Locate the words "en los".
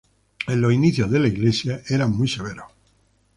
0.47-0.73